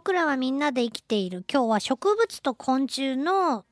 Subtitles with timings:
[0.00, 1.44] 僕らはみんなで生きている。
[1.46, 3.66] 今日は植物と昆虫の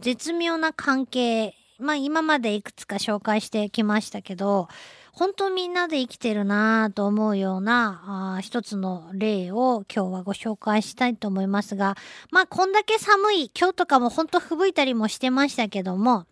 [0.00, 1.54] 絶妙な関係。
[1.78, 4.68] まあ今までいくつか紹介してきましたけど、
[5.14, 11.96] 本当みんなで生きてるなぁと思うようなあ一つの例を今日はご紹介したいと思いますが、
[12.30, 16.26] まあこんだけ寒い、今日とかも本当吹雪いたりもしてましたけども、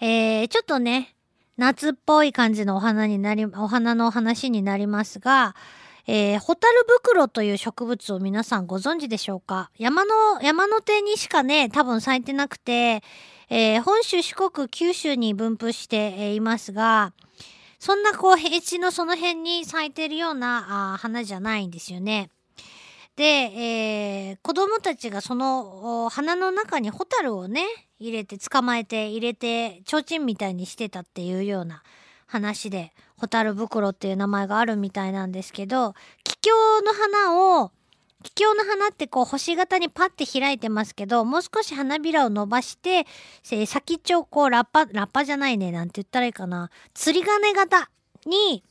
[0.00, 1.14] えー、ちょっとね、
[1.56, 5.54] 夏っぽい感じのお花になり、お花のお話になりますが、
[6.06, 9.70] えー、ホタル袋という植物を皆さんご存知でしょうか？
[9.78, 13.02] 山の、山の手にしかね、多分咲いてなくて、
[13.48, 17.12] えー、本州、四国、九州に分布していますが、
[17.78, 22.30] そんなこう平地のその辺に咲いてるようなあ花じゃないんですよね。
[23.14, 27.66] で、えー、子供たちがその花の中にホタルをね、
[27.98, 31.82] 入れて捕まえて入れて提灯みたいにしてたっていうような
[32.26, 35.94] 話で、ホタル袋っていう名前があるみたいなんですけど、
[36.24, 37.70] 桔梗の花を、
[38.24, 43.06] 桔梗の花ってこう星型にパッて開いてますけど、もう少し花びらを伸ばして、
[43.66, 46.72] 先っちょをこうラッパ、ラッパじゃないね、なんて言ったらいいかな。
[46.94, 47.90] 釣り鐘型
[48.26, 48.64] に、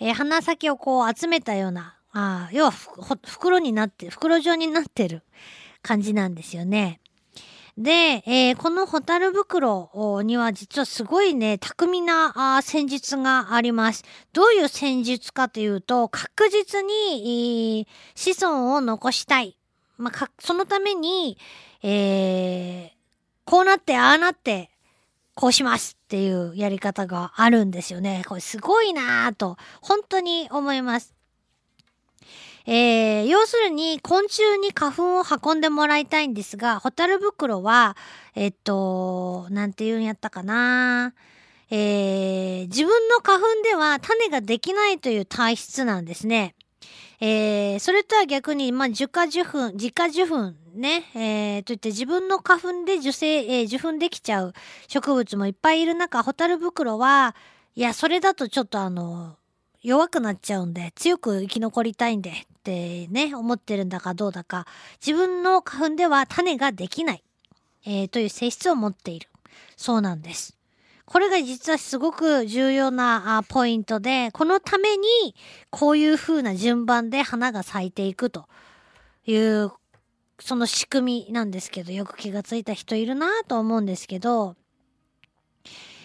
[0.00, 2.72] えー、花先をこう集めたような、あ要は
[3.26, 5.22] 袋になって、袋状になってる
[5.80, 7.00] 感じなんですよね。
[7.78, 14.04] で、えー、このホタル袋には実はすごいね、巧みな戦術があります。
[14.32, 19.56] どういう戦術かというと、確実に、子孫を残したい。
[19.96, 21.38] まあ、そのために、
[21.82, 22.90] えー、
[23.44, 24.70] こうなってああなって、
[25.34, 28.24] こうしますっていうやり方があるんですよね。
[28.28, 31.14] これすごいなぁと、本当に思います。
[32.66, 37.96] えー、要するに昆虫に花粉を運んでもらいたいんですが、ホタル袋は、
[38.34, 41.14] えっと、なんて言うんやったかな
[41.72, 46.54] えー、自分の花粉では種ができないという体質なんですね。
[47.20, 54.54] えー、それとは逆に、まあ、受花受粉、自家受粉ね、えー、といって自分の花粉で受精、えー、受粉できちゃう
[54.88, 57.36] 植物もいっぱいいる中、ホタル袋は、
[57.76, 59.36] いや、それだとちょっとあの、
[59.82, 64.66] 弱くなっちゃうんで、強く生き残りたいんで、ってね、思ってるんだかどうだか、
[65.04, 67.24] 自分の花粉では種ができない、
[67.86, 69.28] えー、という性質を持っている。
[69.76, 70.56] そうなんです。
[71.06, 75.34] これが実はすごく重要なポイントで、このために
[75.70, 78.46] こういう風な順番で花が咲いていくと
[79.26, 79.72] いう、
[80.38, 84.54] その仕組みなんですけど、よく気がついた人いるなと思うんですけど、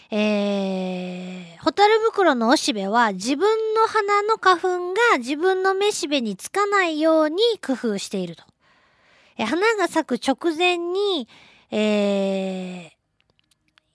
[0.09, 0.74] えー、
[1.75, 8.43] タル袋のおしべは自分の花の花粉が自分のめしべにつかないように工夫していると。
[9.37, 11.27] え、花が咲く直前に、
[11.69, 12.91] え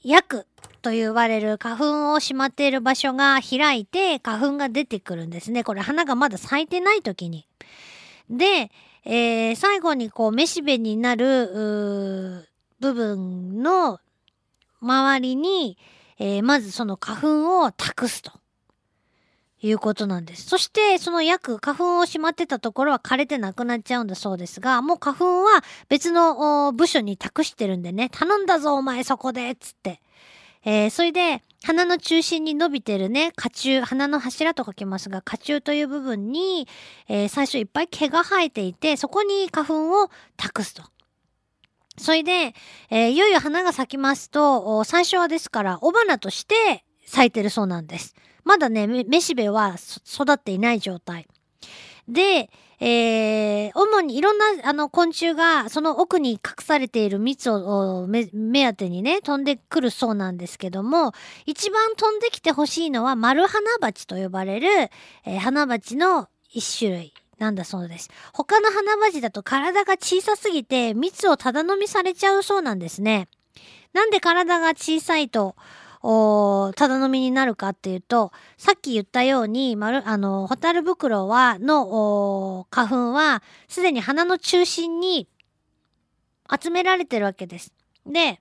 [0.05, 0.47] ー、薬
[0.83, 5.65] と言われる花粉をしまっている場所が開いて花粉が出てくるんですね。
[5.65, 7.47] これ花がまだ咲いてない時に。
[8.29, 8.71] で、
[9.05, 12.47] えー、最後にこう、めしべになる、
[12.81, 13.99] 部分の
[14.81, 15.79] 周りに、
[16.21, 18.31] えー、まずその花粉を託すと。
[19.63, 20.47] いうことなんです。
[20.47, 30.01] そして、その約花粉をしまってたところは枯れてなくなっちゃうんだそうですが、もう花粉は別の部署に託してるんでね、頼んだぞお前そこでつって。
[30.65, 36.67] えー、それで、花の中心に伸びてるね、花柱、花の柱と書きますが、花柱という部分に、
[37.09, 40.83] えー、最初いっぱい毛が生えていて、そこに花粉を託すと。
[42.01, 42.55] それで、
[42.91, 48.15] えー、いよいよ花が咲きますと、最初はですから、雄花として咲いてるそうなんです。
[48.45, 51.29] まだね、めしべは育っていない状態。
[52.09, 52.51] で、
[52.81, 58.27] えー、主にいろんなあの昆虫がその奥に隠されている蜜を目
[58.71, 61.13] 当てにね、飛んでくるそうなんですけども、
[61.45, 64.69] 一番飛んできてほしいのは丸花鉢と呼ばれる、
[65.27, 67.15] えー、花鉢の一種類。
[67.41, 68.11] なんだそうです。
[68.35, 73.29] 他の花鉢だと体が小さすぎて蜜をただ飲みされちゃうそうなんですね。
[73.95, 75.57] なんで体が小さいと、
[76.03, 85.27] おただ飲みになるかっていうと、さっき言ったように、まる、あの、ホタル袋は、の、花粉は、すでに花の中心に
[86.63, 87.73] 集められてるわけです。
[88.07, 88.41] で、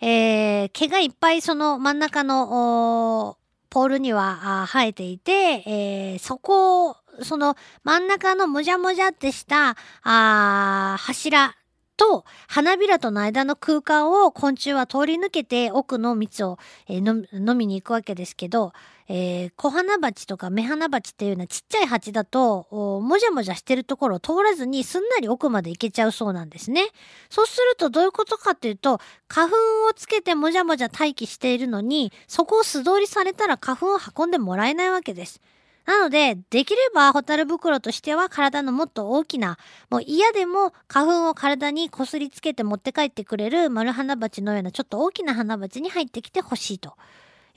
[0.00, 3.36] えー、毛がいっぱいその真ん中の、
[3.70, 5.32] ポールには生えていて、
[5.66, 11.54] えー、そこをその真ん中のもじゃもじゃってした、あ柱
[11.96, 18.72] と花びらとの間の空間を昆虫は通り抜けて奥の蜜を、えー、飲みに行くわけですけど、
[19.08, 26.86] えー、小花鉢とか目花鉢っていうのはちっちゃい鉢だともじゃもじゃしてるところを通らずにすんなり奥まで行けちゃうそうなんですね。
[27.30, 29.56] そうするとどういうことかっていうと花粉
[29.88, 35.40] をつけてもじゃもじゃ待機しているのにそこを素通りされたら花粉を運んでもらえないわけです。
[35.84, 39.58] なので、できればホタル袋としては体のもっと大きな、
[39.90, 46.96] もう嫌でも花粉を体にこすりつけて持って帰ってくれる丸花鉢のようなちょっと大きな花鉢に入ってきてほしいと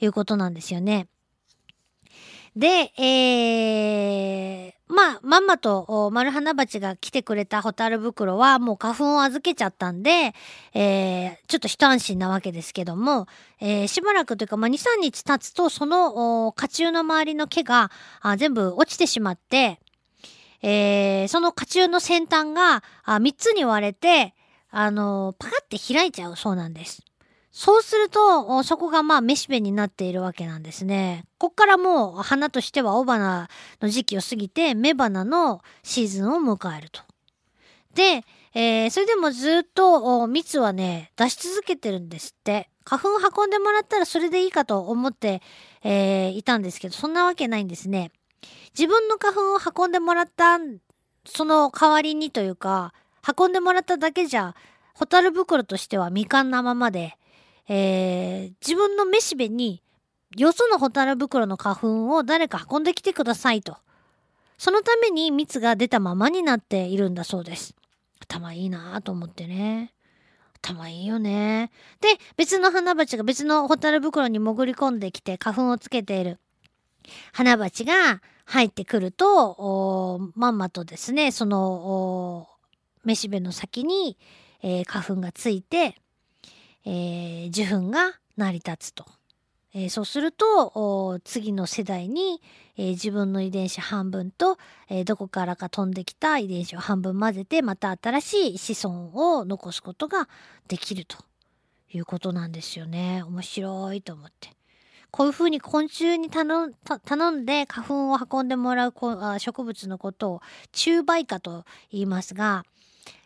[0.00, 1.08] いうことなんですよね。
[2.56, 10.32] で、えー、まあ、まんまと丸花鉢が来てくれたホタル袋はもう花粉を預けちゃったんで、
[10.74, 13.26] えー、ちょっと一安心なわけですけども、
[13.60, 17.90] えー、しばらくというか、まあ、2、3日経つと、その甲冑の周りの毛が
[18.36, 19.80] 全部落ちてしまって、
[20.62, 24.34] えー、その甲冑の先端があ3つに割れて、
[24.70, 27.02] あのパカって開いちゃうそうなんです。
[27.58, 31.24] そうすると、そこがまあ、めしべになっているわけなんですね。
[31.38, 33.48] こっからもう、花としては雄花
[33.80, 37.00] の時期を過ぎて、雌花のシーズンを迎えると。
[37.94, 42.68] で、えー、それでもずっと蜜はね、出し続けてるんですって。
[42.84, 45.40] 花粉を運んでもらったらそれでいいかと思って、
[45.82, 48.12] えー、いたんですけど、そんなわけないんですね。
[48.78, 50.58] 自分の花粉を運んでもらった、
[51.24, 52.92] その代わりにというか、
[53.34, 54.54] 運んでもらっただけじゃ、
[54.92, 57.16] ホタル袋としては未完なままで、
[57.68, 59.82] えー、自分のめしべに
[60.36, 63.76] よそのホタル袋の花粉を誰か運んできてくださいと。
[64.58, 67.74] そのために蜜が出たままになっているんだそうです。
[68.20, 69.92] 頭いいなぁと思ってね。
[70.54, 71.70] 頭いいよね。
[72.00, 76.38] で、別の花鉢が別のホタル袋に潜り込んできて花粉をつけている
[77.32, 82.48] 花鉢が入ってくると、まんまとですね、その、
[83.04, 84.18] めしべの先に、
[84.62, 85.96] えー、花粉がついて、
[86.86, 89.04] えー、受粉が成り立つと。
[89.74, 92.40] えー、そうすると次の世代に、
[92.78, 94.56] えー、自分の遺伝子半分と、
[94.88, 100.30] えー、どこからか飛んできた遺伝子を半分混ぜてまた新しい子孫を残すことが
[100.68, 101.18] できると
[101.92, 103.22] いうことなんですよね。
[103.24, 104.50] 面白いと思って。
[105.10, 108.94] こういうふうに昆虫に頼んで花粉を運んでもらう
[109.38, 110.42] 植物のことを
[110.72, 112.64] 虫媒花と言いますが、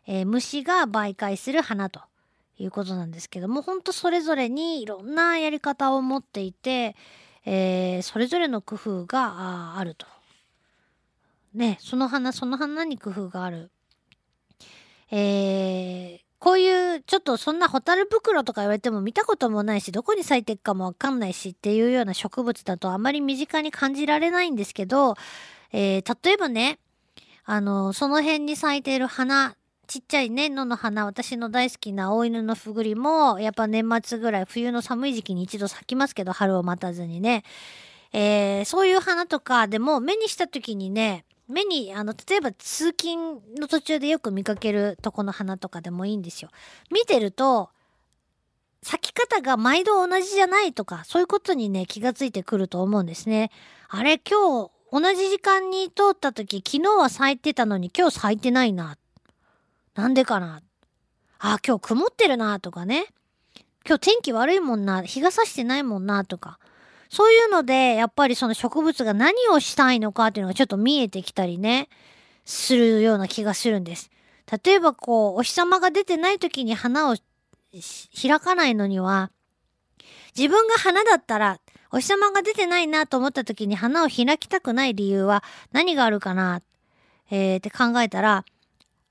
[0.07, 2.01] え、虫が媒介する花と
[2.61, 6.95] いうことなんですけども本当それぞれにいろんなやり方を持っていて、
[7.47, 10.07] えー、それぞれの工夫があると。
[11.55, 13.71] ねその花その花に工夫がある。
[15.11, 25.17] えー、こういうちょっとそんなホタル袋とか言われても見たこともないしどこに咲いていくかもわかんないしっていうような植物だとあまり身近に感じられないんですけど、
[25.73, 26.79] えー、例えばね
[27.45, 29.57] あのその辺に咲いている花
[29.91, 37.43] ちっちゃいね、野の花、私の大好きな大犬のふぐりも、やっぱ年末ぐらい、冬の寒い時期に一度咲きますけど、春を待たずにね。
[38.13, 46.51] えー、そういう花とかでも目にした時にね、目に、あの、例えば通勤の途中でよく見かけるとこの花とかでもいいんですよ。
[46.93, 47.71] 見てると、
[48.85, 53.51] 咲き方が毎度同じじゃないとか、そういうことにね、気がついてくると思うんですね。
[53.89, 58.97] あれ、今日、同じ時間に通った時、昨日は咲いてたのに今日咲いてないな。
[59.95, 60.63] なんでかな
[61.39, 63.07] あ、今日曇ってるなとかね。
[63.87, 66.59] 今日天気悪いもんな、日が差してないもんなとか。
[67.09, 71.89] そういうので、やっぱりその植物が何をしたいのかっていうのがちょっと見えてきたりね、
[72.45, 74.11] するような気がするんです。
[74.65, 77.17] 例えばこう、お日様が出てない時に花を
[78.21, 79.31] 開かないのには、
[80.37, 81.59] 自分が花だったら、
[81.91, 86.63] お日様が出てないなと思った時に花を開きたくない理由は何があるかな、
[87.31, 88.45] えー、って考えたら、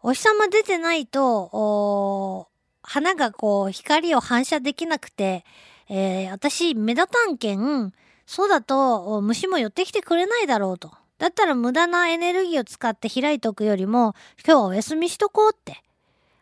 [0.01, 2.47] お日様出てないと、
[2.81, 5.43] 花がこう光を反射できなくて、
[5.89, 7.91] えー、私目立たんけん、
[8.25, 10.91] そうだと虫も寄ってきてくれないだろうと。
[11.17, 14.15] だったら無駄なエネルギーを使って開いとくよりも、
[14.45, 15.83] 今日はお休みしとこうって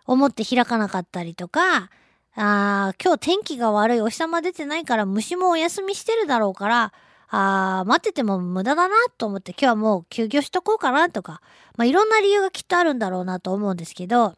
[0.06, 1.90] 思って開かなかったりとか、
[2.36, 6.94] あ今日天気が悪い、お日様出てないから虫もお休みしてるだろうから、
[7.30, 11.42] あ待ってても無駄だなと思って今日はもう休業しとこうかなとか、
[11.76, 14.36] まあ、いろんな理由がきっとあるんだろうなと思うんですけど、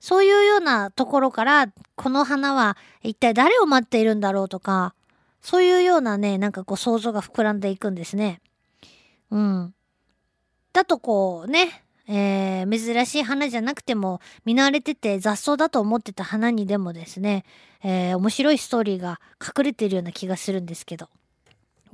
[0.00, 4.94] そういうようなところから、この花は一体誰を待っているんだろうとか、
[5.40, 8.40] そういうようなね、なんかこう想像が膨らんでいくんですね。
[9.30, 9.74] うん。
[10.72, 17.44] だとこうね、えー、珍しい花じゃなくても見慣れてて雑草だと思ってた花にでもですね、
[17.82, 21.08] えー、面白いストーリーが隠れているような気がするんですけど。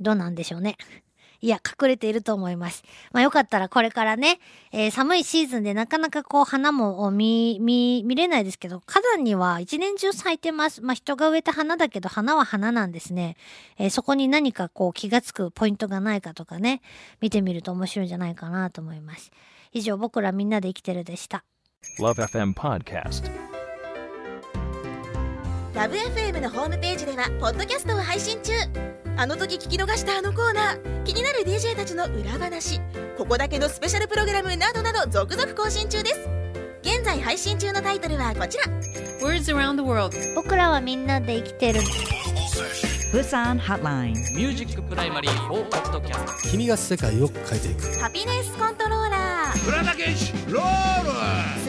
[0.01, 0.77] どうなんでしょうね。
[1.43, 2.83] いや、隠れていると思います。
[3.11, 4.39] まあよかったらこれからね、
[4.71, 10.83] えー、寒いシーズンでなかなかこう花も見、見、見れないですけど、花壇には一年中咲いてます。
[10.83, 13.37] まあ人が植えた花だけど花は花なんですね。
[13.77, 16.81] えー、そこに何かこう気がつくポイントがないかとかね、
[17.21, 19.31] 見てみると面白いんじゃないかなと思います。
[19.71, 21.43] 以上、僕らみんなで生きてるでした。
[21.99, 23.29] LoveFM Podcast
[25.73, 28.51] LoveFM のホームページではポッドキャストを配信中
[29.17, 31.03] あの時聞き逃したあのコーナー。
[31.03, 32.79] 気になる DJ たちの裏話。
[33.17, 36.29] ここだけのスペシャルプログラムなどなど続々更新中です。
[36.81, 38.63] 現在配信中のタイトルはこちら。
[39.21, 40.17] Words around the world.
[40.35, 41.81] 僕らはみんなで生きてる。
[43.13, 44.13] Busan Hotline.
[44.35, 47.99] ミュージックプライマリー4ポッドキャスト君が世界を変えていく。
[47.99, 49.53] ハピネスコントローラー。
[49.53, 49.69] ス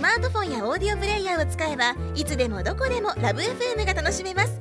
[0.00, 4.60] マートフォンやオーディオプレイヤーを使えばいつでもどこでもラブ f m が楽しめます